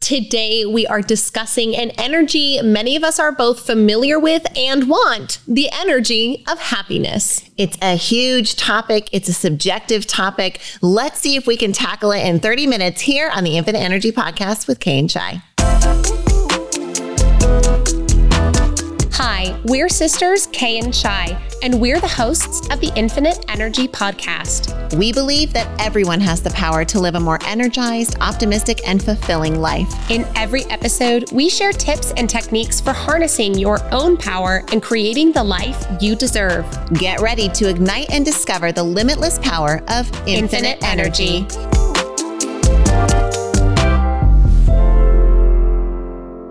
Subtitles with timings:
[0.00, 5.40] Today, we are discussing an energy many of us are both familiar with and want
[5.46, 7.42] the energy of happiness.
[7.58, 10.62] It's a huge topic, it's a subjective topic.
[10.80, 14.10] Let's see if we can tackle it in 30 minutes here on the Infinite Energy
[14.10, 16.39] Podcast with Kay and Shi.
[19.50, 24.96] Hi, we're sisters Kay and Shi, and we're the hosts of the Infinite Energy Podcast.
[24.96, 29.60] We believe that everyone has the power to live a more energized, optimistic, and fulfilling
[29.60, 29.92] life.
[30.08, 35.32] In every episode, we share tips and techniques for harnessing your own power and creating
[35.32, 36.64] the life you deserve.
[36.92, 41.38] Get ready to ignite and discover the limitless power of infinite, infinite energy.
[41.38, 41.89] energy.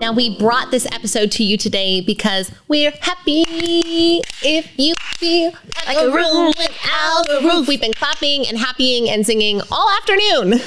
[0.00, 5.52] Now, we brought this episode to you today because we're happy if you feel
[5.86, 7.68] like a room without a roof.
[7.68, 10.54] We've been clapping and happying and singing all afternoon.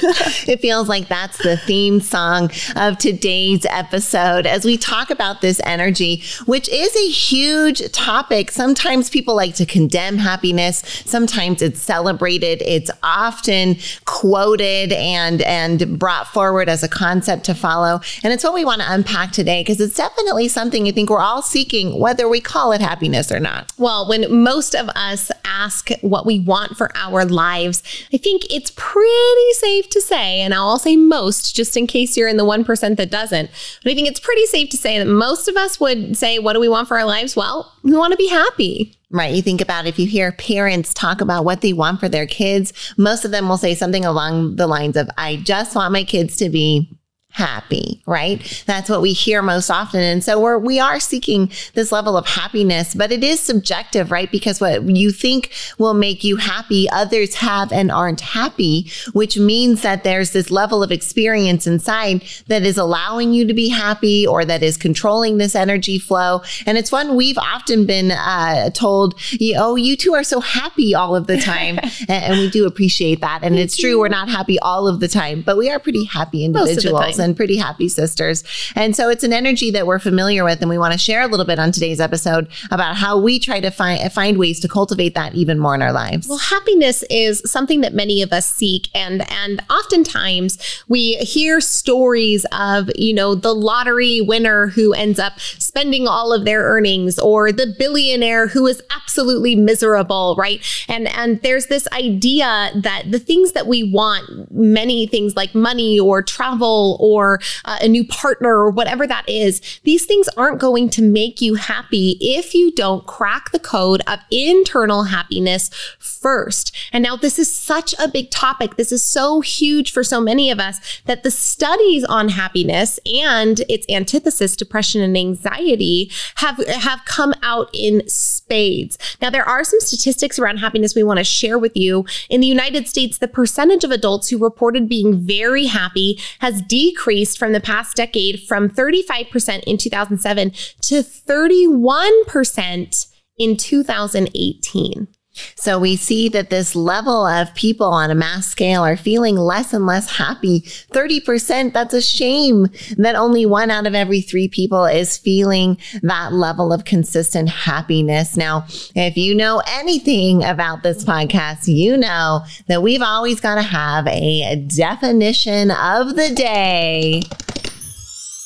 [0.46, 5.60] it feels like that's the theme song of today's episode as we talk about this
[5.64, 8.52] energy, which is a huge topic.
[8.52, 10.78] Sometimes people like to condemn happiness.
[11.06, 12.62] Sometimes it's celebrated.
[12.62, 18.00] It's often quoted and, and brought forward as a concept to follow.
[18.22, 21.18] And it's what we want to unpack today because it's definitely something I think we're
[21.18, 23.72] all seeking, whether we call it happiness or not.
[23.78, 28.72] Well, when most of us ask what we want for our lives, I think it's
[28.76, 32.96] pretty safe to say, and I'll say most just in case you're in the 1%
[32.96, 33.50] that doesn't,
[33.82, 36.54] but I think it's pretty safe to say that most of us would say, What
[36.54, 37.36] do we want for our lives?
[37.36, 38.96] Well, we want to be happy.
[39.10, 39.32] Right.
[39.32, 42.72] You think about if you hear parents talk about what they want for their kids,
[42.96, 46.36] most of them will say something along the lines of, I just want my kids
[46.38, 46.90] to be
[47.34, 48.62] happy, right?
[48.64, 50.00] That's what we hear most often.
[50.00, 54.30] And so we're, we are seeking this level of happiness, but it is subjective, right?
[54.30, 59.82] Because what you think will make you happy, others have and aren't happy, which means
[59.82, 64.44] that there's this level of experience inside that is allowing you to be happy or
[64.44, 66.40] that is controlling this energy flow.
[66.66, 69.18] And it's one we've often been uh, told,
[69.56, 71.80] oh, you two are so happy all of the time.
[72.08, 73.40] and, we do appreciate that.
[73.42, 76.44] And it's true, we're not happy all of the time, but we are pretty happy
[76.44, 78.44] individuals and pretty happy sisters.
[78.76, 80.60] And so it's an energy that we're familiar with.
[80.60, 83.60] And we want to share a little bit on today's episode about how we try
[83.60, 86.28] to find, find ways to cultivate that even more in our lives.
[86.28, 88.88] Well, happiness is something that many of us seek.
[88.94, 95.40] And, and oftentimes we hear stories of, you know, the lottery winner who ends up
[95.40, 100.64] spending all of their earnings or the billionaire who is absolutely miserable, right?
[100.88, 105.98] And, and there's this idea that the things that we want, many things like money
[105.98, 110.60] or travel or or uh, a new partner or whatever that is, these things aren't
[110.60, 116.74] going to make you happy if you don't crack the code of internal happiness first.
[116.92, 118.76] And now this is such a big topic.
[118.76, 123.60] This is so huge for so many of us that the studies on happiness and
[123.68, 128.98] its antithesis, depression and anxiety, have, have come out in spades.
[129.20, 132.04] Now, there are some statistics around happiness we want to share with you.
[132.28, 137.03] In the United States, the percentage of adults who reported being very happy has decreased
[137.04, 140.50] increased from the past decade from 35% in 2007
[140.80, 145.08] to 31% in 2018.
[145.56, 149.72] So we see that this level of people on a mass scale are feeling less
[149.72, 150.60] and less happy.
[150.60, 156.32] 30%, that's a shame that only one out of every three people is feeling that
[156.32, 158.36] level of consistent happiness.
[158.36, 163.62] Now, if you know anything about this podcast, you know that we've always got to
[163.62, 167.22] have a definition of the day.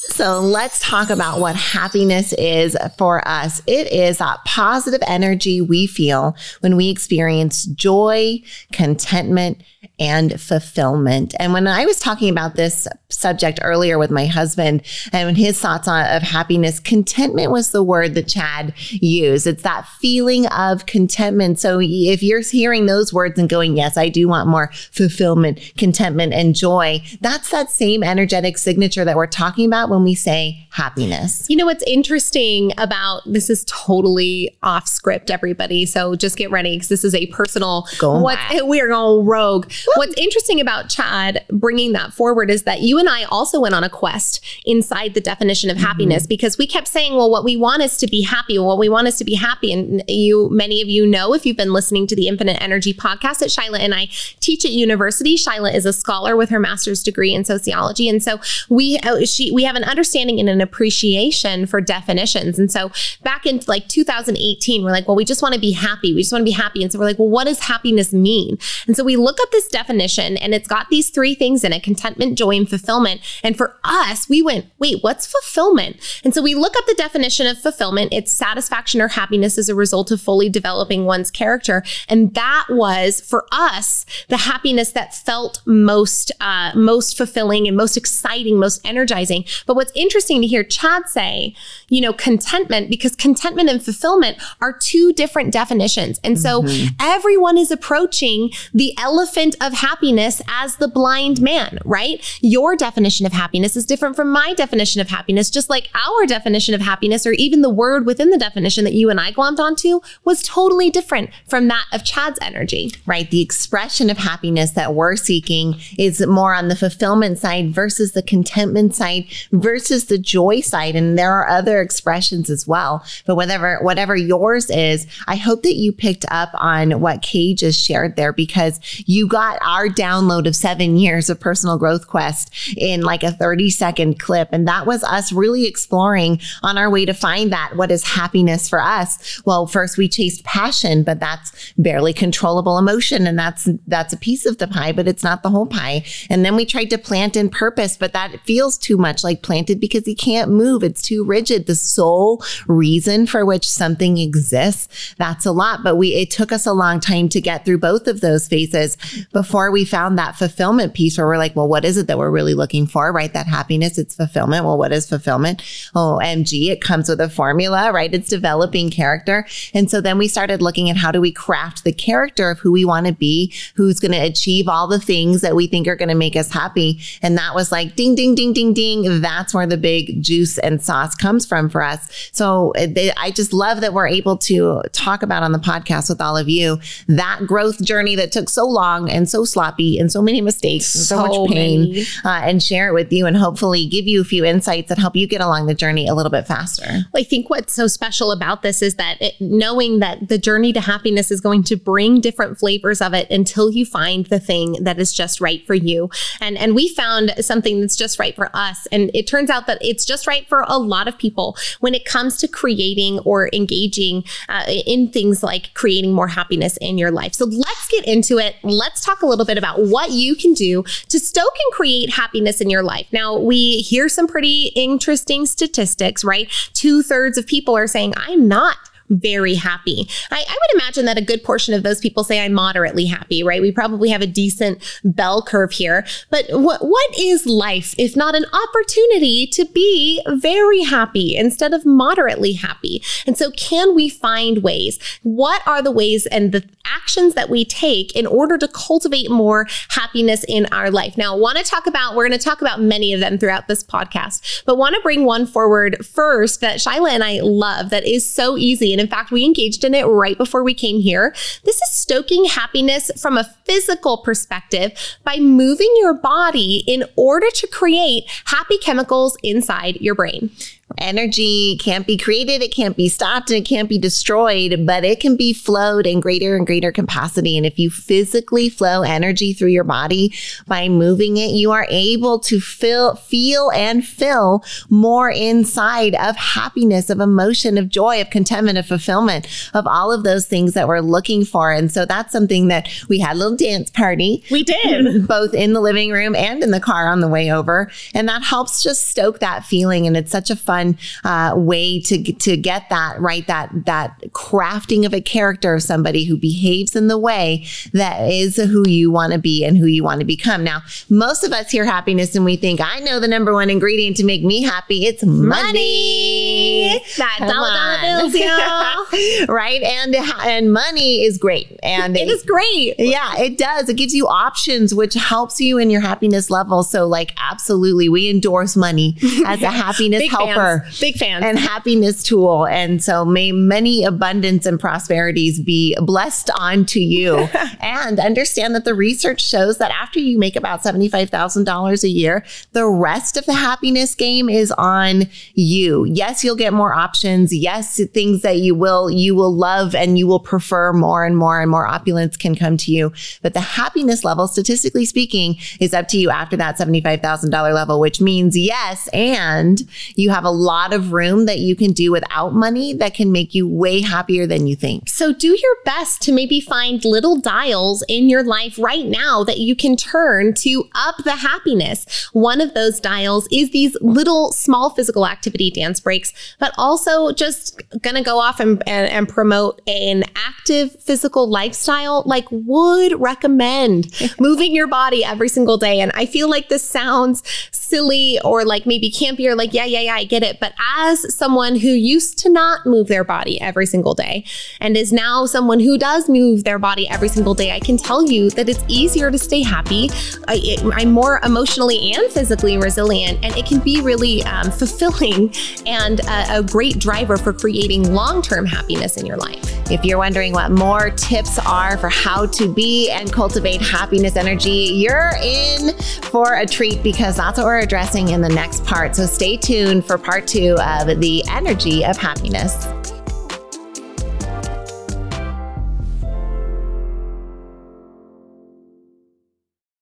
[0.08, 3.62] So let's talk about what happiness is for us.
[3.66, 8.40] It is that positive energy we feel when we experience joy,
[8.72, 9.62] contentment,
[10.00, 11.34] and fulfillment.
[11.38, 14.82] And when I was talking about this subject earlier with my husband
[15.12, 19.46] and his thoughts on of happiness, contentment was the word that Chad used.
[19.46, 21.58] It's that feeling of contentment.
[21.58, 26.32] So if you're hearing those words and going, yes, I do want more fulfillment, contentment,
[26.32, 31.46] and joy, that's that same energetic signature that we're talking about when we say happiness.
[31.48, 35.86] You know what's interesting about this is totally off script, everybody.
[35.86, 37.88] So just get ready because this is a personal.
[37.98, 39.70] Go what we're going rogue.
[39.96, 43.84] What's interesting about Chad bringing that forward is that you and I also went on
[43.84, 45.86] a quest inside the definition of mm-hmm.
[45.86, 48.58] happiness because we kept saying, well, what we want is to be happy.
[48.58, 49.72] What we want is to be happy.
[49.72, 53.38] And you, many of you know, if you've been listening to the Infinite Energy podcast
[53.38, 54.08] that Shyla and I
[54.40, 58.08] teach at university, Shyla is a scholar with her master's degree in sociology.
[58.08, 62.58] And so we, uh, she, we have an understanding and an appreciation for definitions.
[62.58, 62.90] And so
[63.22, 66.14] back in like 2018, we're like, well, we just want to be happy.
[66.14, 66.82] We just want to be happy.
[66.82, 68.58] And so we're like, well, what does happiness mean?
[68.86, 71.72] And so we look up the this definition and it's got these three things in
[71.72, 73.20] it contentment, joy, and fulfillment.
[73.42, 75.96] And for us, we went, wait, what's fulfillment?
[76.22, 78.12] And so we look up the definition of fulfillment.
[78.12, 81.82] It's satisfaction or happiness as a result of fully developing one's character.
[82.08, 87.96] And that was for us the happiness that felt most, uh, most fulfilling and most
[87.96, 89.44] exciting, most energizing.
[89.66, 91.54] But what's interesting to hear Chad say,
[91.88, 96.20] you know, contentment, because contentment and fulfillment are two different definitions.
[96.22, 96.94] And so mm-hmm.
[97.00, 102.24] everyone is approaching the elephant of happiness as the blind man, right?
[102.40, 106.74] Your definition of happiness is different from my definition of happiness, just like our definition
[106.74, 110.00] of happiness, or even the word within the definition that you and I glommed onto
[110.24, 112.92] was totally different from that of Chad's energy.
[113.06, 113.30] Right.
[113.30, 118.22] The expression of happiness that we're seeking is more on the fulfillment side versus the
[118.22, 120.96] contentment side versus the joy side.
[120.96, 123.04] And there are other expressions as well.
[123.26, 127.80] But whatever, whatever yours is, I hope that you picked up on what Kay just
[127.80, 133.02] shared there because you got our download of seven years of personal growth quest in
[133.02, 134.48] like a 30 second clip.
[134.52, 138.68] And that was us really exploring on our way to find that what is happiness
[138.68, 139.40] for us.
[139.44, 143.26] Well, first we chased passion, but that's barely controllable emotion.
[143.26, 146.04] And that's, that's a piece of the pie, but it's not the whole pie.
[146.28, 149.80] And then we tried to plant in purpose, but that feels too much like planted
[149.80, 150.82] because you can't move.
[150.82, 151.66] It's too rigid.
[151.66, 155.82] The sole reason for which something exists, that's a lot.
[155.82, 158.96] But we, it took us a long time to get through both of those phases
[159.32, 162.30] before we found that fulfillment piece where we're like, well, what is it that we're
[162.30, 163.12] really looking for?
[163.12, 163.32] Right.
[163.32, 164.64] That happiness, it's fulfillment.
[164.64, 165.62] Well, what is fulfillment?
[165.94, 168.12] Oh, MG, it comes with a formula, right?
[168.12, 169.46] It's developing character.
[169.74, 172.72] And so then we started looking at how do we craft the character of who
[172.72, 175.96] we want to be, who's going to achieve all the things that we think are
[175.96, 177.00] going to make us happy.
[177.22, 179.20] And that was like ding, ding, ding, ding, ding.
[179.20, 182.30] That's where the big juice and sauce comes from for us.
[182.32, 186.08] So uh, they, I just love that we're able to talk about on the podcast
[186.08, 186.78] with all of you
[187.08, 191.04] that growth journey that took so long and so sloppy and so many mistakes and
[191.04, 194.24] so, so much pain uh, and share it with you and hopefully give you a
[194.24, 196.86] few insights that help you get along the journey a little bit faster.
[196.86, 200.72] Well, I think what's so special about this is that it, knowing that the journey
[200.72, 204.76] to happiness is going to bring different flavors of it until you find the thing
[204.80, 206.08] that is just right for you.
[206.40, 208.86] And and we found something that's just right for us.
[208.92, 212.04] And it turns out that it's just right for a lot of people when it
[212.04, 217.34] comes to creating or engaging uh, in things like creating more happiness in your life.
[217.34, 218.54] So let's get into it.
[218.62, 222.60] Let's talk a little bit about what you can do to stoke and create happiness
[222.60, 223.06] in your life.
[223.12, 226.50] Now, we hear some pretty interesting statistics, right?
[226.74, 228.76] Two thirds of people are saying, I'm not
[229.10, 230.08] very happy.
[230.30, 233.42] I, I, would imagine that a good portion of those people say I'm moderately happy,
[233.42, 233.62] right?
[233.62, 236.06] We probably have a decent bell curve here.
[236.30, 241.86] But what what is life if not an opportunity to be very happy instead of
[241.86, 243.02] moderately happy?
[243.26, 244.98] And so can we find ways?
[245.22, 249.66] What are the ways and the actions that we take in order to cultivate more
[249.90, 251.16] happiness in our life?
[251.16, 253.68] Now, I want to talk about we're going to talk about many of them throughout
[253.68, 258.06] this podcast, but want to bring one forward first that Shyla and I love that
[258.06, 261.32] is so easy and in fact, we engaged in it right before we came here.
[261.64, 264.92] This is stoking happiness from a physical perspective
[265.22, 270.50] by moving your body in order to create happy chemicals inside your brain.
[270.96, 275.20] Energy can't be created, it can't be stopped, and it can't be destroyed, but it
[275.20, 277.58] can be flowed in greater and greater capacity.
[277.58, 280.32] And if you physically flow energy through your body
[280.66, 287.10] by moving it, you are able to feel, feel and fill more inside of happiness,
[287.10, 291.00] of emotion, of joy, of contentment, of fulfillment, of all of those things that we're
[291.00, 291.70] looking for.
[291.70, 294.42] And so that's something that we had a little dance party.
[294.50, 295.28] We did.
[295.28, 297.90] Both in the living room and in the car on the way over.
[298.14, 300.06] And that helps just stoke that feeling.
[300.06, 304.20] And it's such a fun fun uh, way to to get that right that that
[304.32, 309.10] crafting of a character of somebody who behaves in the way that is who you
[309.10, 310.64] want to be and who you want to become.
[310.64, 314.16] Now, most of us hear happiness and we think, I know the number one ingredient
[314.18, 315.04] to make me happy.
[315.04, 317.00] It's money.
[317.16, 319.54] That dollar dollar bills, y'all.
[319.54, 319.82] right?
[319.82, 321.78] And and money is great.
[321.82, 322.94] And it is great.
[322.98, 323.88] Yeah, it does.
[323.88, 326.82] It gives you options, which helps you in your happiness level.
[326.82, 329.16] So, like, absolutely, we endorse money
[329.46, 330.67] as a happiness helper.
[331.00, 331.42] Big fan.
[331.42, 332.66] And happiness tool.
[332.66, 337.36] And so may many abundance and prosperities be blessed onto you.
[337.80, 342.86] and understand that the research shows that after you make about $75,000 a year, the
[342.86, 346.04] rest of the happiness game is on you.
[346.04, 347.54] Yes, you'll get more options.
[347.54, 351.60] Yes, things that you will, you will love and you will prefer more and more
[351.60, 353.12] and more opulence can come to you.
[353.42, 358.20] But the happiness level, statistically speaking, is up to you after that $75,000 level, which
[358.20, 359.08] means yes.
[359.08, 359.82] And
[360.14, 363.54] you have a lot of room that you can do without money that can make
[363.54, 365.08] you way happier than you think.
[365.08, 369.58] So do your best to maybe find little dials in your life right now that
[369.58, 372.28] you can turn to up the happiness.
[372.32, 377.80] One of those dials is these little small physical activity dance breaks, but also just
[378.02, 384.08] gonna go off and, and, and promote an active physical lifestyle like would recommend
[384.40, 386.00] moving your body every single day.
[386.00, 390.00] And I feel like this sounds silly or like maybe campy or like, yeah, yeah,
[390.00, 390.47] yeah, I get it.
[390.60, 394.44] But as someone who used to not move their body every single day
[394.80, 398.26] and is now someone who does move their body every single day, I can tell
[398.26, 400.10] you that it's easier to stay happy.
[400.46, 405.52] I, am more emotionally and physically resilient, and it can be really um, fulfilling
[405.86, 409.90] and a, a great driver for creating long term happiness in your life.
[409.90, 414.70] If you're wondering what more tips are for how to be and cultivate happiness energy,
[414.70, 419.16] you're in for a treat because that's what we're addressing in the next part.
[419.16, 422.86] So stay tuned for part two of the energy of happiness.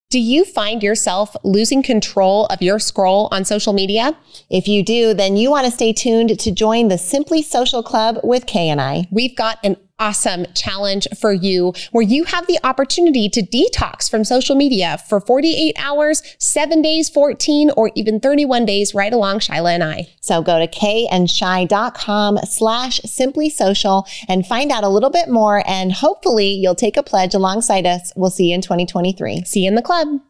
[0.09, 4.16] Do you find yourself losing control of your scroll on social media?
[4.49, 8.21] If you do, then you want to stay tuned to join the Simply Social Club
[8.23, 9.09] with Kay and I.
[9.11, 14.25] We've got an awesome challenge for you where you have the opportunity to detox from
[14.25, 19.75] social media for 48 hours, seven days, 14, or even 31 days right along Shyla
[19.75, 20.09] and I.
[20.21, 25.62] So go to kayandshi.com slash simply social and find out a little bit more.
[25.67, 28.12] And hopefully you'll take a pledge alongside us.
[28.17, 29.45] We'll see you in 2023.
[29.45, 30.21] See you in the club.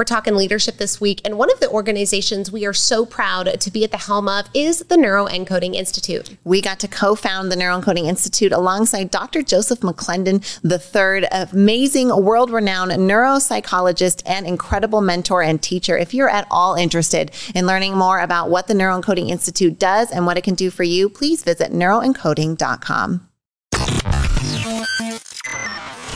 [0.00, 3.70] We're talking leadership this week, and one of the organizations we are so proud to
[3.70, 6.38] be at the helm of is the Neuroencoding Institute.
[6.42, 9.42] We got to co found the Neuroencoding Institute alongside Dr.
[9.42, 10.42] Joseph McClendon,
[10.78, 15.98] third amazing, world renowned neuropsychologist and incredible mentor and teacher.
[15.98, 20.24] If you're at all interested in learning more about what the Neuroencoding Institute does and
[20.24, 23.29] what it can do for you, please visit neuroencoding.com.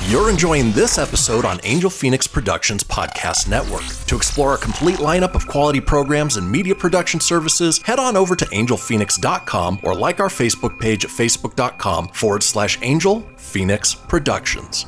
[0.06, 3.84] You're enjoying this episode on Angel Fenix Productions Podcast Network.
[4.06, 8.36] To explore a complete lineup of quality programs and media production services, head on over
[8.36, 14.84] to angelfenix.com or like our Facebook page at facebook.com forward slash Angel Fenix Productions.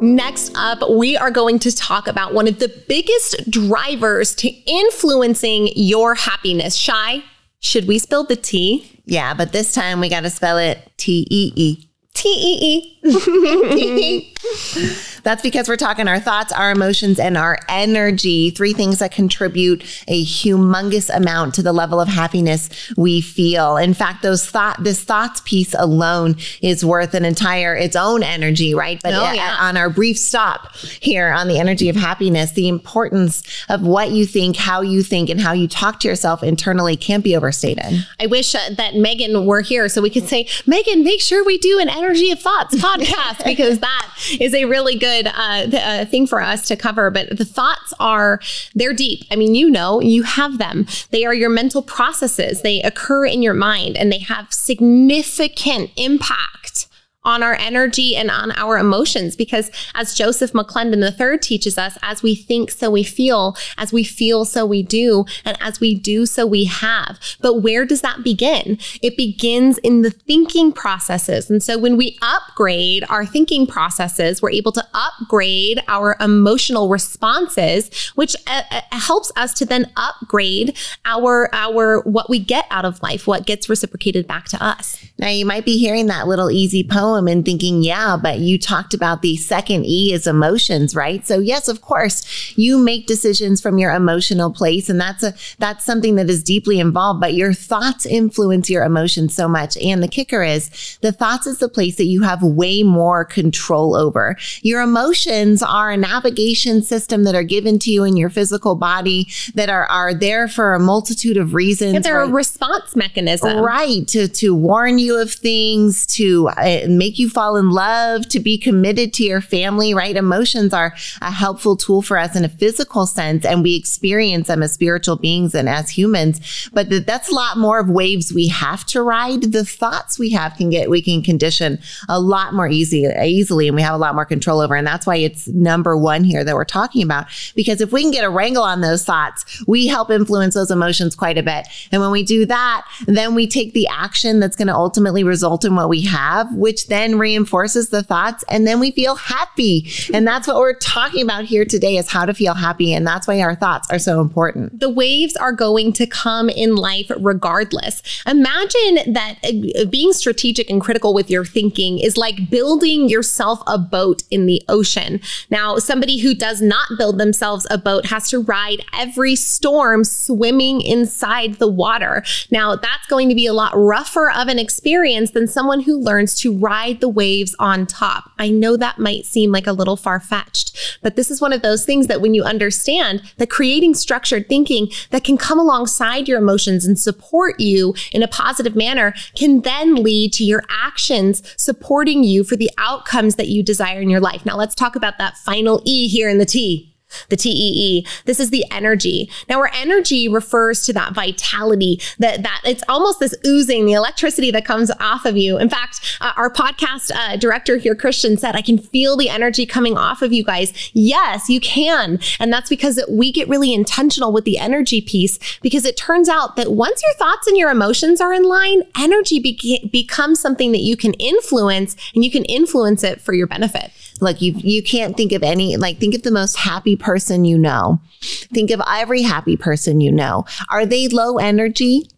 [0.00, 5.68] Next up, we are going to talk about one of the biggest drivers to influencing
[5.76, 6.74] your happiness.
[6.74, 7.22] Shi,
[7.60, 9.02] should we spill the tea?
[9.04, 11.88] Yeah, but this time we got to spell it T E E.
[12.14, 14.34] T E E.
[15.22, 18.50] That's because we're talking our thoughts, our emotions, and our energy.
[18.50, 23.76] Three things that contribute a humongous amount to the level of happiness we feel.
[23.76, 28.74] In fact, those thought, this thoughts piece alone is worth an entire its own energy,
[28.74, 29.00] right?
[29.02, 29.56] But oh, yeah.
[29.60, 34.24] on our brief stop here on the energy of happiness, the importance of what you
[34.24, 38.06] think, how you think, and how you talk to yourself internally can't be overstated.
[38.18, 41.58] I wish uh, that Megan were here so we could say, Megan, make sure we
[41.58, 44.08] do an energy of thoughts podcast because that
[44.40, 47.10] is a really good uh, th- uh, thing for us to cover.
[47.10, 48.40] But the thoughts are,
[48.74, 49.24] they're deep.
[49.30, 50.86] I mean, you know, you have them.
[51.10, 52.62] They are your mental processes.
[52.62, 56.86] They occur in your mind and they have significant impact
[57.24, 59.36] on our energy and on our emotions.
[59.36, 64.04] Because as Joseph McClendon III teaches us, as we think, so we feel, as we
[64.04, 67.18] feel, so we do, and as we do, so we have.
[67.40, 68.78] But where does that begin?
[69.02, 71.50] It begins in the thinking processes.
[71.50, 77.90] And so when we upgrade our thinking processes, we're able to upgrade our emotional responses,
[78.14, 83.02] which uh, uh helps us to then upgrade our, our, what we get out of
[83.02, 85.04] life, what gets reciprocated back to us.
[85.20, 88.94] Now you might be hearing that little easy poem and thinking, yeah, but you talked
[88.94, 91.26] about the second E is emotions, right?
[91.26, 94.88] So yes, of course, you make decisions from your emotional place.
[94.88, 99.34] And that's a, that's something that is deeply involved, but your thoughts influence your emotions
[99.34, 99.76] so much.
[99.76, 103.94] And the kicker is the thoughts is the place that you have way more control
[103.94, 104.38] over.
[104.62, 109.28] Your emotions are a navigation system that are given to you in your physical body
[109.54, 111.94] that are, are there for a multitude of reasons.
[111.94, 112.30] And they're right?
[112.30, 113.58] a response mechanism.
[113.58, 114.08] Right.
[114.08, 118.58] To, to warn you of things, to uh, make you fall in love, to be
[118.58, 120.16] committed to your family, right?
[120.16, 124.62] Emotions are a helpful tool for us in a physical sense, and we experience them
[124.62, 126.68] as spiritual beings and as humans.
[126.72, 129.52] But that's a lot more of waves we have to ride.
[129.52, 133.76] The thoughts we have can get, we can condition a lot more easy, easily, and
[133.76, 134.74] we have a lot more control over.
[134.74, 137.26] And that's why it's number one here that we're talking about.
[137.54, 141.14] Because if we can get a wrangle on those thoughts, we help influence those emotions
[141.14, 141.66] quite a bit.
[141.90, 145.24] And when we do that, then we take the action that's going to ultimately ultimately
[145.24, 148.44] result in what we have, which then reinforces the thoughts.
[148.50, 149.90] And then we feel happy.
[150.12, 152.92] And that's what we're talking about here today is how to feel happy.
[152.92, 154.78] And that's why our thoughts are so important.
[154.78, 158.02] The waves are going to come in life regardless.
[158.26, 163.78] Imagine that uh, being strategic and critical with your thinking is like building yourself a
[163.78, 165.22] boat in the ocean.
[165.48, 170.82] Now, somebody who does not build themselves a boat has to ride every storm swimming
[170.82, 172.22] inside the water.
[172.50, 174.89] Now, that's going to be a lot rougher of an experience
[175.30, 178.32] than someone who learns to ride the waves on top.
[178.38, 181.62] I know that might seem like a little far fetched, but this is one of
[181.62, 186.38] those things that when you understand that creating structured thinking that can come alongside your
[186.38, 192.24] emotions and support you in a positive manner can then lead to your actions supporting
[192.24, 194.44] you for the outcomes that you desire in your life.
[194.44, 196.89] Now, let's talk about that final E here in the T
[197.28, 198.06] the TEE.
[198.24, 199.30] This is the energy.
[199.48, 204.50] Now, our energy refers to that vitality that that it's almost this oozing, the electricity
[204.50, 205.58] that comes off of you.
[205.58, 209.66] In fact, uh, our podcast uh, director here, Christian, said, "I can feel the energy
[209.66, 214.32] coming off of you guys." Yes, you can, and that's because we get really intentional
[214.32, 218.20] with the energy piece because it turns out that once your thoughts and your emotions
[218.20, 223.04] are in line, energy beca- becomes something that you can influence, and you can influence
[223.04, 223.90] it for your benefit.
[224.20, 227.58] Look, you you can't think of any like think of the most happy person you
[227.58, 228.00] know.
[228.20, 230.44] Think of every happy person you know.
[230.68, 232.08] Are they low energy?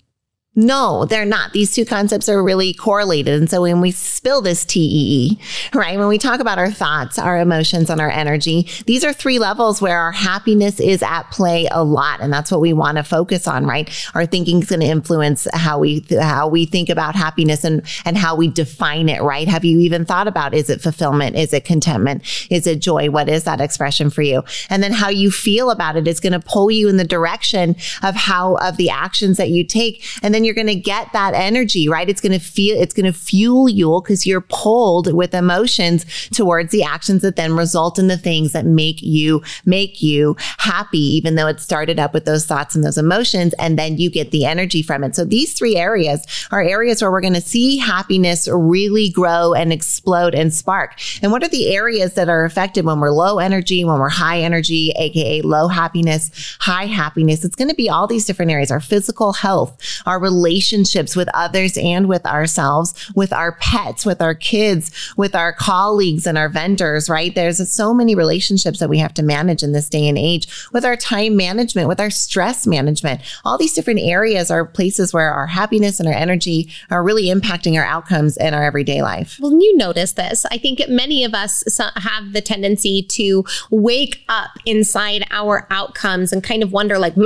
[0.55, 1.55] No, they're not.
[1.55, 3.41] These two concepts are really correlated.
[3.41, 5.41] And so when we spill this TEE,
[5.73, 9.39] right, when we talk about our thoughts, our emotions, and our energy, these are three
[9.39, 12.21] levels where our happiness is at play a lot.
[12.21, 13.89] And that's what we want to focus on, right?
[14.15, 18.19] Our thinking is going to influence how we, how we think about happiness and, and
[18.19, 19.49] how we define it, right?
[19.49, 21.35] Have you even thought about, is it fulfillment?
[21.35, 22.25] Is it contentment?
[22.51, 23.09] Is it joy?
[23.09, 24.43] What is that expression for you?
[24.69, 27.75] And then how you feel about it is going to pull you in the direction
[28.03, 30.05] of how, of the actions that you take.
[30.23, 32.09] And then then you're going to get that energy, right?
[32.09, 36.73] It's going to feel, it's going to fuel you because you're pulled with emotions towards
[36.73, 41.37] the actions that then result in the things that make you, make you happy, even
[41.37, 43.55] though it started up with those thoughts and those emotions.
[43.59, 45.15] And then you get the energy from it.
[45.15, 49.73] So these three areas are areas where we're going to see happiness really grow and
[49.73, 50.99] explode and spark.
[51.23, 54.40] And what are the areas that are affected when we're low energy, when we're high
[54.40, 57.45] energy, AKA low happiness, high happiness?
[57.45, 61.77] It's going to be all these different areas, our physical health, our relationships with others
[61.77, 67.09] and with ourselves, with our pets, with our kids, with our colleagues and our vendors,
[67.09, 67.35] right?
[67.35, 70.85] There's so many relationships that we have to manage in this day and age with
[70.85, 73.21] our time management, with our stress management.
[73.45, 77.77] All these different areas are places where our happiness and our energy are really impacting
[77.77, 79.38] our outcomes in our everyday life.
[79.40, 80.47] Well, you notice this.
[80.47, 81.64] I think many of us
[81.97, 87.16] have the tendency to wake up inside our outcomes and kind of wonder, like,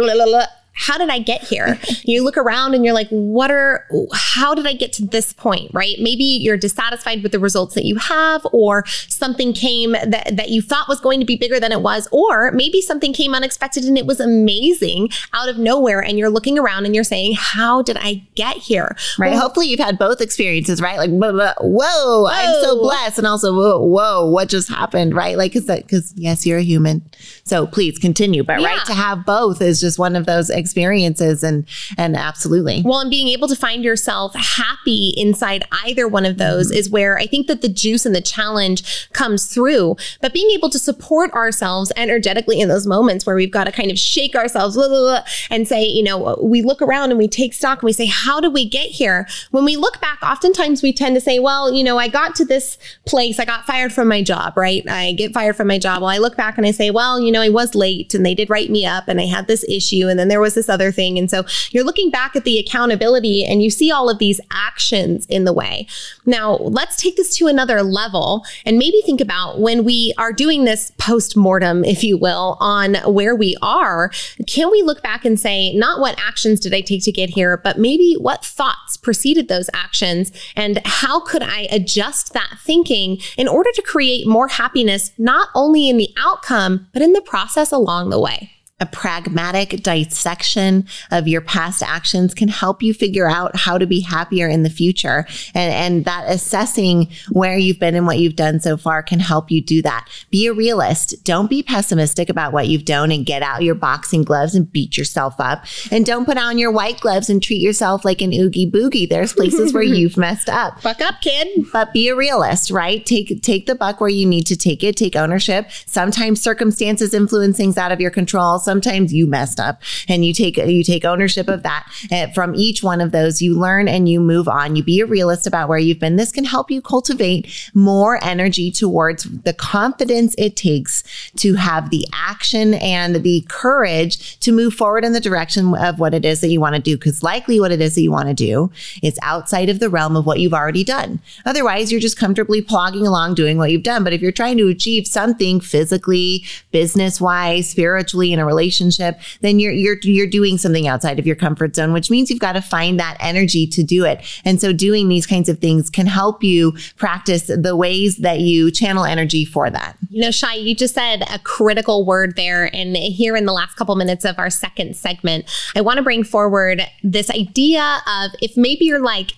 [0.77, 1.79] how did I get here?
[2.05, 5.71] you look around and you're like, what are, how did I get to this point,
[5.73, 5.97] right?
[5.99, 10.63] Maybe you're dissatisfied with the results that you have, or something came that, that you
[10.63, 13.99] thought was going to be bigger than it was, or maybe something came unexpected and
[13.99, 16.01] it was amazing out of nowhere.
[16.03, 18.97] And you're looking around and you're saying, how did I get here?
[19.19, 19.33] Right.
[19.33, 20.99] Well, Hopefully you've had both experiences, right?
[20.99, 23.19] Like, blah, blah, whoa, whoa, I'm so blessed.
[23.19, 25.37] And also, whoa, whoa, what just happened, right?
[25.37, 27.03] Like, cause that, cause yes, you're a human.
[27.45, 28.45] So please continue.
[28.45, 28.67] But yeah.
[28.67, 31.65] right, to have both is just one of those experiences and
[31.97, 32.83] and absolutely.
[32.85, 36.79] Well, and being able to find yourself happy inside either one of those mm-hmm.
[36.79, 39.97] is where I think that the juice and the challenge comes through.
[40.21, 43.91] But being able to support ourselves energetically in those moments where we've got to kind
[43.91, 47.29] of shake ourselves blah, blah, blah, and say, you know, we look around and we
[47.29, 49.29] take stock and we say, how did we get here?
[49.53, 52.45] When we look back, oftentimes we tend to say, well, you know, I got to
[52.45, 54.83] this place, I got fired from my job, right?
[54.89, 56.03] I get fired from my job.
[56.03, 58.35] Well, I look back and I say, well, you know, I was late and they
[58.35, 60.91] did write me up and I had this issue and then there was this other
[60.91, 61.17] thing.
[61.19, 65.25] And so you're looking back at the accountability and you see all of these actions
[65.27, 65.87] in the way.
[66.25, 70.65] Now, let's take this to another level and maybe think about when we are doing
[70.65, 74.11] this post mortem, if you will, on where we are.
[74.49, 77.57] Can we look back and say, not what actions did I take to get here,
[77.57, 83.47] but maybe what thoughts preceded those actions and how could I adjust that thinking in
[83.47, 88.11] order to create more happiness, not only in the outcome, but in the process along
[88.11, 93.79] the way a pragmatic dissection of your past actions can help you figure out how
[93.79, 95.27] to be happier in the future.
[95.55, 99.51] And, and that assessing where you've been and what you've done so far can help
[99.51, 100.07] you do that.
[100.31, 101.25] Be a realist.
[101.25, 104.99] Don't be pessimistic about what you've done and get out your boxing gloves and beat
[104.99, 105.65] yourself up.
[105.91, 109.09] And don't put on your white gloves and treat yourself like an oogie boogie.
[109.09, 110.83] There's places where you've messed up.
[110.83, 111.49] Fuck up, kid.
[111.73, 113.05] But be a realist, right?
[113.07, 114.99] Take, take the buck where you need to take it.
[114.99, 115.71] Take ownership.
[115.87, 120.59] Sometimes circumstances influence things out of your control Sometimes you messed up and you take,
[120.59, 121.87] you take ownership of that.
[122.11, 124.77] And from each one of those, you learn and you move on.
[124.77, 126.17] You be a realist about where you've been.
[126.17, 131.03] This can help you cultivate more energy towards the confidence it takes
[131.37, 136.13] to have the action and the courage to move forward in the direction of what
[136.13, 136.99] it is that you want to do.
[136.99, 138.71] Cause likely what it is that you want to do
[139.03, 141.21] is outside of the realm of what you've already done.
[141.45, 144.03] Otherwise, you're just comfortably plogging along doing what you've done.
[144.03, 149.59] But if you're trying to achieve something physically, business wise, spiritually in a relationship, then
[149.59, 152.63] you're, you're, you're doing something outside of your comfort zone, which means you've got to
[152.63, 154.25] find that energy to do it.
[154.45, 158.71] And so doing these kinds of things can help you practice the ways that you
[158.71, 159.97] channel energy for that.
[160.11, 162.75] You know, Shi, you just said a critical word there.
[162.75, 165.45] And here in the last couple minutes of our second segment,
[165.77, 169.33] I want to bring forward this idea of if maybe you're like,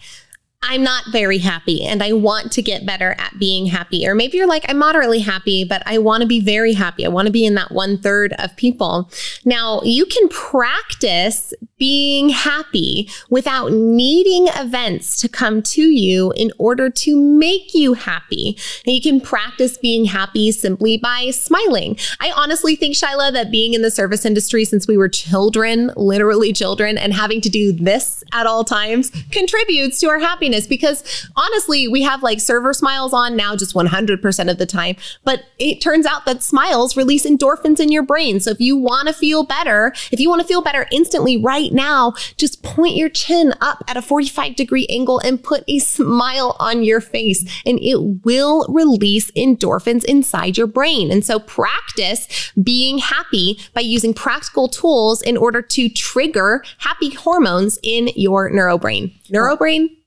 [0.61, 4.09] I'm not very happy and I want to get better at being happy.
[4.09, 7.07] Or maybe you're like, I'm moderately happy, but I want to be very happy.
[7.07, 9.09] I want to be in that one third of people.
[9.45, 16.91] Now, you can practice being happy without needing events to come to you in order
[16.91, 18.59] to make you happy.
[18.85, 21.97] And you can practice being happy simply by smiling.
[22.19, 26.53] I honestly think, Shyla, that being in the service industry since we were children, literally
[26.53, 31.29] children, and having to do this at all times contributes to our happiness happiness because
[31.37, 34.97] honestly, we have like server smiles on now just 100% of the time.
[35.25, 38.41] But it turns out that smiles release endorphins in your brain.
[38.41, 41.73] So if you want to feel better, if you want to feel better instantly right
[41.73, 46.57] now, just point your chin up at a 45 degree angle and put a smile
[46.59, 51.11] on your face and it will release endorphins inside your brain.
[51.11, 57.79] And so practice being happy by using practical tools in order to trigger happy hormones
[57.83, 59.13] in your neurobrain.
[59.31, 59.98] Neurobrain?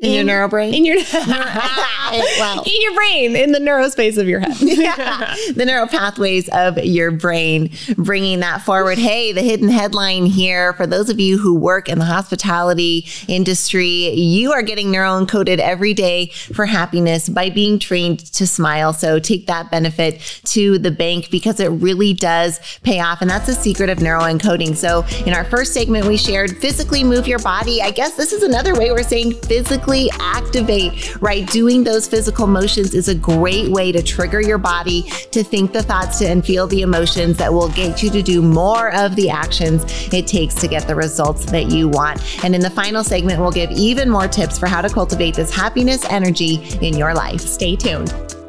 [0.00, 0.74] In, in your neurobrain?
[0.74, 4.56] In your well, in your brain, in the neurospace of your head.
[4.60, 8.98] yeah, the neural pathways of your brain, bringing that forward.
[8.98, 14.10] Hey, the hidden headline here for those of you who work in the hospitality industry,
[14.10, 18.92] you are getting neural encoded every day for happiness by being trained to smile.
[18.92, 23.20] So take that benefit to the bank because it really does pay off.
[23.20, 24.76] And that's the secret of neural encoding.
[24.76, 27.80] So in our first segment, we shared physically move your body.
[27.80, 31.46] I guess this is another way we're saying physically physically activate, right?
[31.50, 35.82] Doing those physical motions is a great way to trigger your body to think the
[35.82, 39.84] thoughts and feel the emotions that will get you to do more of the actions
[40.12, 42.22] it takes to get the results that you want.
[42.44, 45.54] And in the final segment, we'll give even more tips for how to cultivate this
[45.54, 47.40] happiness energy in your life.
[47.40, 48.43] Stay tuned.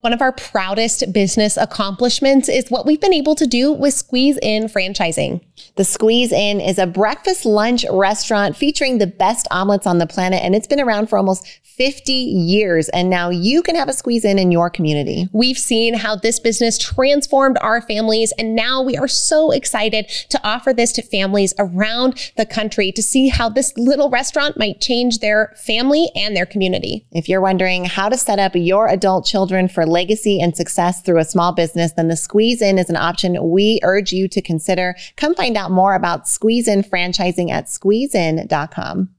[0.00, 4.38] One of our proudest business accomplishments is what we've been able to do with Squeeze
[4.42, 5.40] In franchising.
[5.74, 10.40] The Squeeze In is a breakfast lunch restaurant featuring the best omelets on the planet,
[10.44, 11.44] and it's been around for almost
[11.78, 12.88] 50 years.
[12.88, 15.28] And now you can have a Squeeze In in your community.
[15.32, 20.40] We've seen how this business transformed our families, and now we are so excited to
[20.42, 25.20] offer this to families around the country to see how this little restaurant might change
[25.20, 27.06] their family and their community.
[27.12, 31.20] If you're wondering how to set up your adult children for legacy and success through
[31.20, 34.96] a small business, then the Squeeze In is an option we urge you to consider.
[35.16, 39.10] Come find out more about Squeeze In franchising at squeezein.com.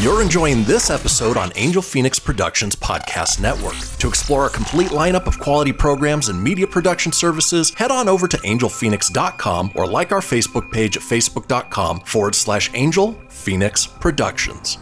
[0.00, 3.76] You're enjoying this episode on Angel Fenix Productions Podcast Network.
[3.98, 8.28] To explore a complete lineup of quality programs and media production services, head on over
[8.28, 14.76] to angelfenix.com or like our Facebook page at facebook.com forward slash Angel Fenix Productions.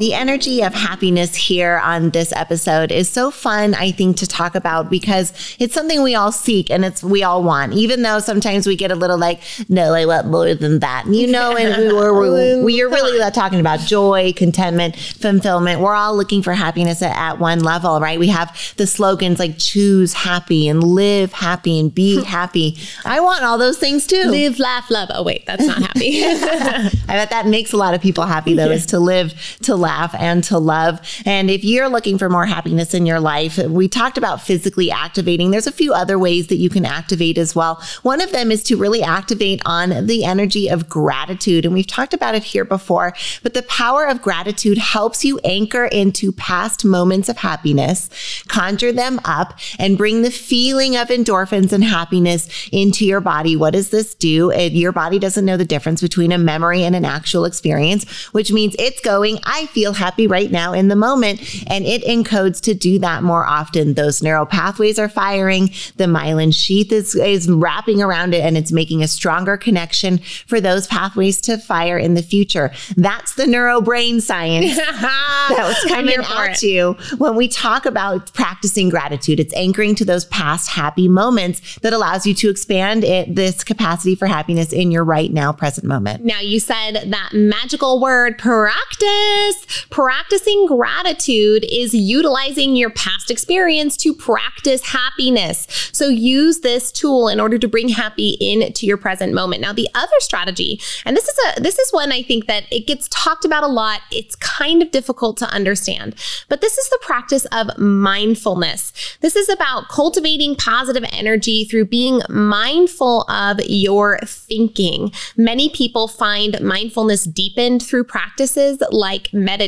[0.00, 4.54] The energy of happiness here on this episode is so fun, I think, to talk
[4.54, 8.66] about because it's something we all seek and it's we all want, even though sometimes
[8.66, 11.04] we get a little like, no, I want more than that.
[11.06, 15.82] You know, and we were, we, are really talking about joy, contentment, fulfillment.
[15.82, 18.18] We're all looking for happiness at, at one level, right?
[18.18, 22.78] We have the slogans like choose happy and live happy and be happy.
[23.04, 24.30] I want all those things too.
[24.30, 25.10] Live, laugh, love.
[25.12, 26.24] Oh, wait, that's not happy.
[26.24, 28.76] I bet that makes a lot of people happy though, yeah.
[28.76, 31.00] is to live, to laugh laugh and to love.
[31.26, 35.50] And if you're looking for more happiness in your life, we talked about physically activating.
[35.50, 37.82] There's a few other ways that you can activate as well.
[38.02, 41.64] One of them is to really activate on the energy of gratitude.
[41.64, 45.86] And we've talked about it here before, but the power of gratitude helps you anchor
[45.86, 48.08] into past moments of happiness,
[48.46, 53.56] conjure them up, and bring the feeling of endorphins and happiness into your body.
[53.56, 54.52] What does this do?
[54.56, 58.76] Your body doesn't know the difference between a memory and an actual experience, which means
[58.78, 61.40] it's going, I feel feel happy right now in the moment.
[61.68, 63.94] And it encodes to do that more often.
[63.94, 65.68] Those neural pathways are firing.
[65.96, 70.60] The myelin sheath is, is wrapping around it and it's making a stronger connection for
[70.60, 72.72] those pathways to fire in the future.
[72.98, 78.90] That's the neuro brain science that was coming at you when we talk about practicing
[78.90, 79.40] gratitude.
[79.40, 84.14] It's anchoring to those past happy moments that allows you to expand it, this capacity
[84.14, 86.22] for happiness in your right now present moment.
[86.22, 89.69] Now, you said that magical word practice.
[89.90, 95.66] Practicing gratitude is utilizing your past experience to practice happiness.
[95.92, 99.62] So use this tool in order to bring happy into your present moment.
[99.62, 102.86] Now, the other strategy, and this is a this is one I think that it
[102.86, 104.00] gets talked about a lot.
[104.10, 106.14] It's kind of difficult to understand,
[106.48, 108.92] but this is the practice of mindfulness.
[109.20, 115.12] This is about cultivating positive energy through being mindful of your thinking.
[115.36, 119.59] Many people find mindfulness deepened through practices like meditation.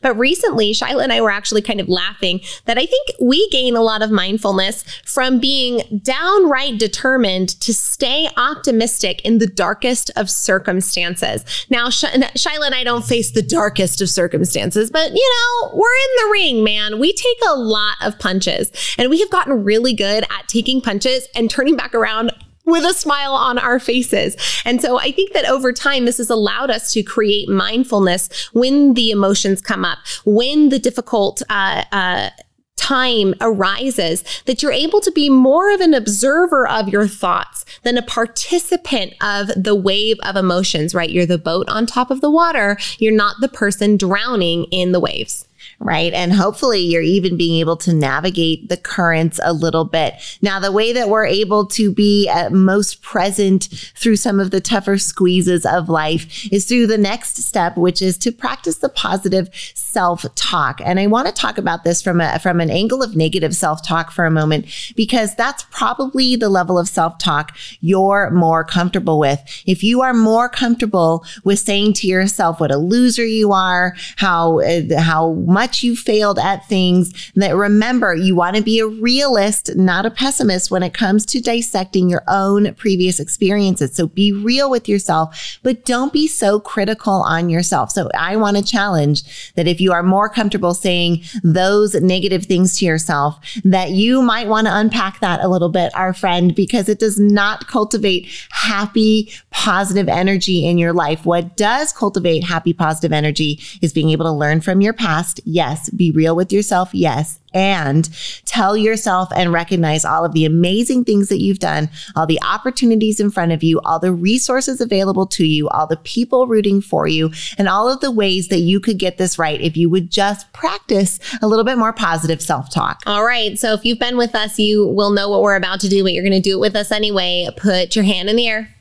[0.00, 3.76] But recently, Shyla and I were actually kind of laughing that I think we gain
[3.76, 10.30] a lot of mindfulness from being downright determined to stay optimistic in the darkest of
[10.30, 11.44] circumstances.
[11.70, 15.82] Now, Sh- Shyla and I don't face the darkest of circumstances, but you know, we're
[15.82, 16.98] in the ring, man.
[16.98, 21.28] We take a lot of punches and we have gotten really good at taking punches
[21.34, 22.32] and turning back around
[22.64, 24.36] with a smile on our faces.
[24.64, 28.94] And so I think that over time, this has allowed us to create mindfulness when
[28.94, 32.30] the emotions come up, when the difficult, uh, uh,
[32.76, 37.96] time arises that you're able to be more of an observer of your thoughts than
[37.96, 41.10] a participant of the wave of emotions, right?
[41.10, 42.76] You're the boat on top of the water.
[42.98, 45.46] You're not the person drowning in the waves
[45.82, 46.12] right?
[46.12, 50.14] And hopefully you're even being able to navigate the currents a little bit.
[50.40, 53.64] Now, the way that we're able to be uh, most present
[53.96, 58.16] through some of the tougher squeezes of life is through the next step, which is
[58.18, 59.48] to practice the positive
[59.92, 60.80] self-talk.
[60.84, 64.10] And I want to talk about this from a from an angle of negative self-talk
[64.10, 69.40] for a moment because that's probably the level of self-talk you're more comfortable with.
[69.66, 74.60] If you are more comfortable with saying to yourself what a loser you are, how
[74.60, 79.76] uh, how much you failed at things, that remember you want to be a realist,
[79.76, 83.94] not a pessimist when it comes to dissecting your own previous experiences.
[83.94, 87.90] So be real with yourself, but don't be so critical on yourself.
[87.90, 92.78] So I want to challenge that if you are more comfortable saying those negative things
[92.78, 96.88] to yourself, that you might want to unpack that a little bit, our friend, because
[96.88, 101.26] it does not cultivate happy, positive energy in your life.
[101.26, 105.40] What does cultivate happy, positive energy is being able to learn from your past.
[105.44, 105.90] Yes.
[105.90, 106.94] Be real with yourself.
[106.94, 108.08] Yes and
[108.44, 113.20] tell yourself and recognize all of the amazing things that you've done, all the opportunities
[113.20, 117.06] in front of you, all the resources available to you, all the people rooting for
[117.06, 120.10] you, and all of the ways that you could get this right if you would
[120.10, 123.02] just practice a little bit more positive self talk.
[123.06, 123.58] All right.
[123.58, 126.12] So if you've been with us, you will know what we're about to do, but
[126.12, 127.48] you're going to do it with us anyway.
[127.56, 128.74] Put your hand in the air,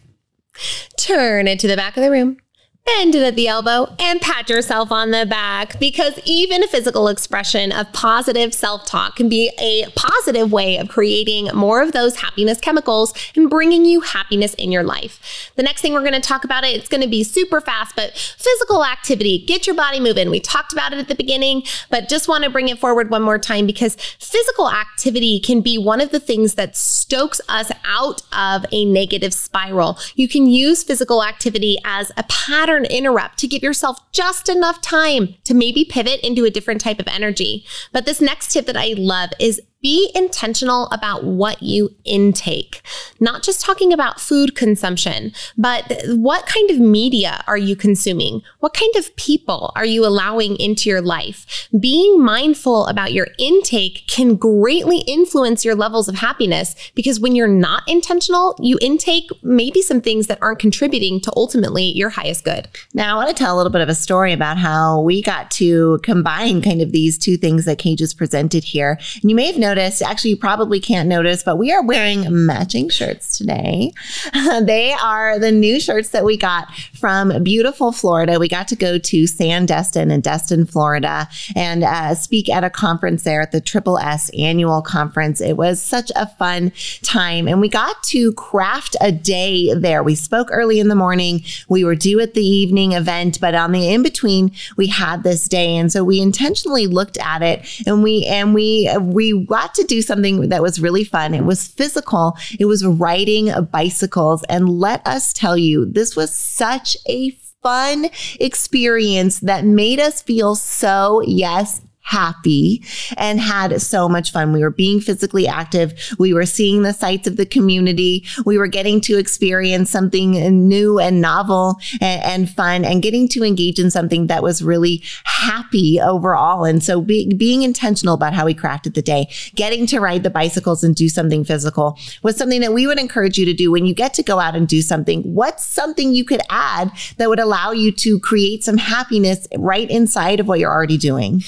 [0.97, 2.38] turn it to the back of the room
[2.85, 7.07] bend it at the elbow and pat yourself on the back because even a physical
[7.07, 12.59] expression of positive self-talk can be a positive way of creating more of those happiness
[12.59, 15.51] chemicals and bringing you happiness in your life.
[15.55, 17.95] The next thing we're going to talk about it, it's going to be super fast,
[17.95, 20.31] but physical activity, get your body moving.
[20.31, 23.21] We talked about it at the beginning, but just want to bring it forward one
[23.21, 28.23] more time because physical activity can be one of the things that stokes us out
[28.33, 29.99] of a negative spiral.
[30.15, 34.79] You can use physical activity as a pattern pattern interrupt to give yourself just enough
[34.81, 37.65] time to maybe pivot into a different type of energy.
[37.91, 42.81] But this next tip that I love is be intentional about what you intake.
[43.19, 48.41] Not just talking about food consumption, but what kind of media are you consuming?
[48.59, 51.67] What kind of people are you allowing into your life?
[51.79, 57.47] Being mindful about your intake can greatly influence your levels of happiness because when you're
[57.47, 62.67] not intentional, you intake maybe some things that aren't contributing to ultimately your highest good.
[62.93, 65.49] Now, I want to tell a little bit of a story about how we got
[65.51, 68.99] to combine kind of these two things that Kay just presented here.
[69.21, 72.25] And you may have noticed notice, actually, you probably can't notice, but we are wearing
[72.45, 73.93] matching shirts today.
[74.63, 76.67] they are the new shirts that we got
[76.99, 78.38] from beautiful Florida.
[78.38, 83.23] We got to go to Sandestin in Destin, Florida, and uh, speak at a conference
[83.23, 85.39] there at the Triple S annual conference.
[85.39, 90.03] It was such a fun time, and we got to craft a day there.
[90.03, 91.45] We spoke early in the morning.
[91.69, 95.47] We were due at the evening event, but on the in between, we had this
[95.47, 99.31] day, and so we intentionally looked at it, and we and we we
[99.62, 101.34] got to do something that was really fun.
[101.34, 102.36] It was physical.
[102.60, 104.43] It was riding bicycles.
[104.50, 108.08] And let us tell you, this was such a fun
[108.39, 112.83] experience that made us feel so, yes, happy
[113.17, 114.51] and had so much fun.
[114.51, 115.93] We were being physically active.
[116.17, 118.25] We were seeing the sights of the community.
[118.45, 120.31] We were getting to experience something
[120.67, 125.03] new and novel and, and fun and getting to engage in something that was really
[125.23, 126.65] happy overall.
[126.65, 130.29] And so be, being intentional about how we crafted the day, getting to ride the
[130.29, 133.85] bicycles and do something physical was something that we would encourage you to do when
[133.85, 135.21] you get to go out and do something.
[135.21, 140.39] What's something you could add that would allow you to create some happiness right inside
[140.39, 141.43] of what you're already doing?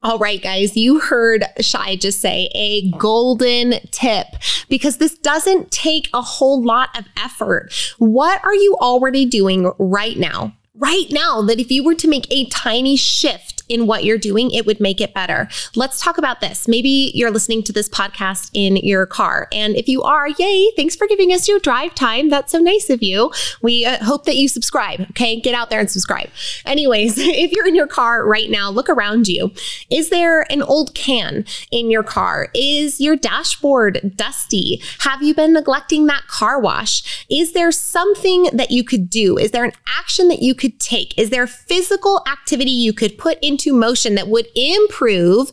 [0.00, 4.28] All right, guys, you heard Shi just say a golden tip
[4.68, 7.72] because this doesn't take a whole lot of effort.
[7.98, 10.54] What are you already doing right now?
[10.76, 14.50] Right now, that if you were to make a tiny shift in what you're doing,
[14.50, 15.48] it would make it better.
[15.74, 16.68] Let's talk about this.
[16.68, 19.48] Maybe you're listening to this podcast in your car.
[19.52, 22.30] And if you are, yay, thanks for giving us your drive time.
[22.30, 23.32] That's so nice of you.
[23.62, 25.00] We uh, hope that you subscribe.
[25.10, 25.40] Okay.
[25.40, 26.30] Get out there and subscribe.
[26.64, 29.52] Anyways, if you're in your car right now, look around you.
[29.90, 32.48] Is there an old can in your car?
[32.54, 34.82] Is your dashboard dusty?
[35.00, 37.26] Have you been neglecting that car wash?
[37.30, 39.36] Is there something that you could do?
[39.36, 41.18] Is there an action that you could take?
[41.18, 45.50] Is there physical activity you could put in into motion that would improve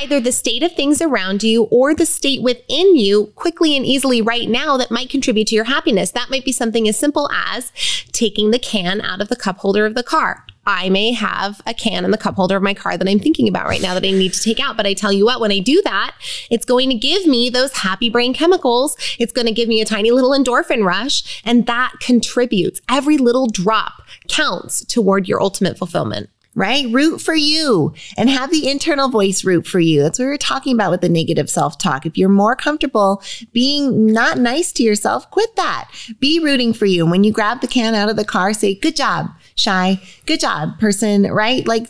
[0.00, 4.22] either the state of things around you or the state within you quickly and easily
[4.22, 6.12] right now that might contribute to your happiness.
[6.12, 7.72] That might be something as simple as
[8.12, 10.46] taking the can out of the cup holder of the car.
[10.64, 13.48] I may have a can in the cup holder of my car that I'm thinking
[13.48, 14.76] about right now that I need to take out.
[14.76, 16.14] But I tell you what, when I do that,
[16.50, 18.96] it's going to give me those happy brain chemicals.
[19.18, 21.42] It's going to give me a tiny little endorphin rush.
[21.44, 22.80] And that contributes.
[22.88, 26.86] Every little drop counts toward your ultimate fulfillment right?
[26.90, 30.02] Root for you and have the internal voice root for you.
[30.02, 32.06] That's what we were talking about with the negative self talk.
[32.06, 35.90] If you're more comfortable being not nice to yourself, quit that.
[36.18, 37.02] Be rooting for you.
[37.02, 40.00] And when you grab the can out of the car, say, good job Shi.
[40.24, 41.66] Good job, person, right?
[41.68, 41.86] Like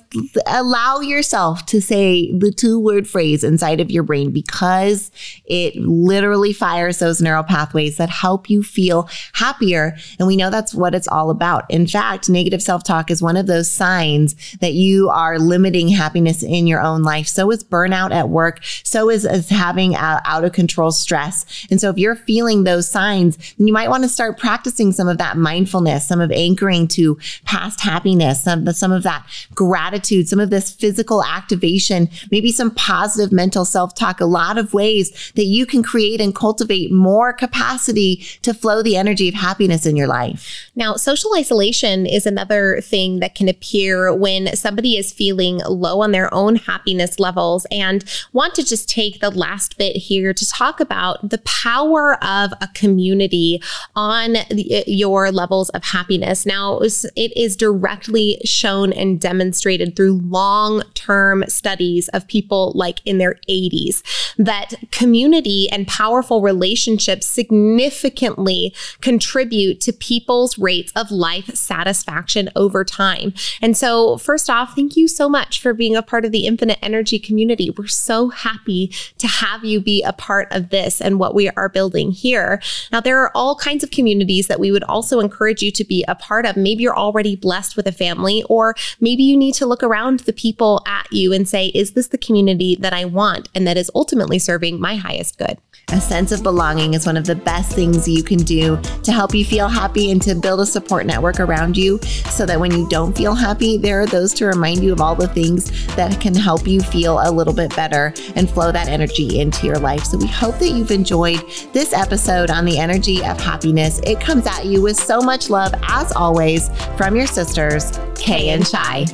[0.47, 5.13] allow yourself to say the two word phrase inside of your brain because
[5.45, 9.97] it literally fires those neural pathways that help you feel happier.
[10.19, 11.65] And we know that's what it's all about.
[11.71, 16.43] In fact, negative self talk is one of those signs that you are limiting happiness
[16.43, 17.27] in your own life.
[17.27, 18.61] So is burnout at work.
[18.85, 21.67] So is, is having out of control stress.
[21.71, 25.09] And so if you're feeling those signs, then you might want to start practicing some
[25.09, 30.41] of that mindfulness, some of anchoring to past happiness, some, some of that gratitude, some
[30.41, 35.45] of this physical activation, maybe some positive mental self talk, a lot of ways that
[35.45, 40.07] you can create and cultivate more capacity to flow the energy of happiness in your
[40.07, 40.71] life.
[40.75, 46.13] Now, social isolation is another thing that can appear when somebody is feeling low on
[46.13, 50.81] their own happiness levels and want to just take the last bit here to talk
[50.81, 53.63] about the power of a community
[53.95, 56.47] on the, eh, your levels of happiness.
[56.47, 63.19] Now, it is directly shown and demonstrated through long term studies of people like in
[63.19, 64.03] their 80s
[64.39, 73.33] that community and powerful relationships significantly contribute to people's rates of life satisfaction over time.
[73.61, 76.79] And so, first off, thank you so much for being a part of the Infinite
[76.81, 77.69] Energy community.
[77.69, 81.69] We're so happy to have you be a part of this and what we are
[81.69, 82.63] building here.
[82.93, 86.05] Now, there are all kinds of communities that we would also encourage you to be
[86.07, 86.57] a part of.
[86.57, 90.33] Maybe you're already blessed with a family, or maybe you need to look around the
[90.33, 93.91] people at you and say, is this the community that I want and that is
[93.97, 95.59] ultimately serving my highest good?
[95.93, 99.35] A sense of belonging is one of the best things you can do to help
[99.35, 101.99] you feel happy and to build a support network around you
[102.31, 105.15] so that when you don't feel happy, there are those to remind you of all
[105.15, 109.41] the things that can help you feel a little bit better and flow that energy
[109.41, 110.05] into your life.
[110.05, 111.41] So we hope that you've enjoyed
[111.73, 114.01] this episode on the energy of happiness.
[114.05, 118.67] It comes at you with so much love, as always, from your sisters, Kay and
[118.67, 119.07] Shi.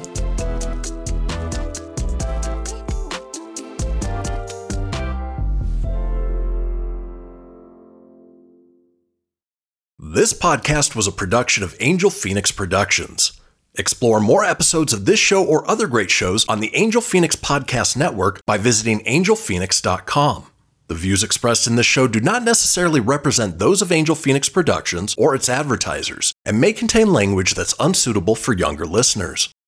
[9.99, 13.39] This podcast was a production of Angel Fenix Productions.
[13.79, 17.97] Explore more episodes of this show or other great shows on the Angel Fenix Podcast
[17.97, 20.47] Network by visiting angelfenix.com.
[20.89, 25.15] The views expressed in this show do not necessarily represent those of Angel Fenix Productions
[25.19, 29.49] or its advertisers and may contain language that's unsuitable for younger listeners.